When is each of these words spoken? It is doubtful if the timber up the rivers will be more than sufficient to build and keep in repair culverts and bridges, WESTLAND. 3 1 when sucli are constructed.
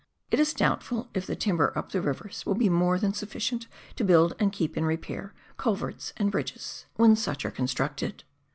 It 0.31 0.39
is 0.39 0.55
doubtful 0.55 1.09
if 1.13 1.27
the 1.27 1.35
timber 1.35 1.71
up 1.77 1.91
the 1.91 2.01
rivers 2.01 2.43
will 2.43 2.55
be 2.55 2.69
more 2.69 2.97
than 2.97 3.13
sufficient 3.13 3.67
to 3.97 4.03
build 4.03 4.33
and 4.39 4.51
keep 4.51 4.75
in 4.75 4.83
repair 4.83 5.31
culverts 5.57 6.11
and 6.17 6.31
bridges, 6.31 6.87
WESTLAND. 6.93 6.97
3 6.97 7.03
1 7.03 7.09
when 7.09 7.15
sucli 7.37 7.45
are 7.45 7.51
constructed. 7.51 8.23